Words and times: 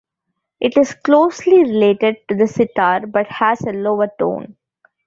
It 0.59 0.77
is 0.79 0.95
closely 0.95 1.59
related 1.59 2.27
to 2.27 2.33
the 2.33 2.47
sitar, 2.47 3.05
but 3.05 3.27
has 3.27 3.61
a 3.61 3.71
lower 3.71 4.07
tone. 4.17 4.55